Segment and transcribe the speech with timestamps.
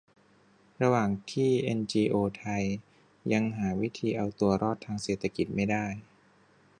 [0.81, 2.63] ระหว่างที่เอ็นจีโอไทย
[3.33, 5.85] ยังหาวิธีเอาตัวรอดทางเศรษฐกิจไม่ได้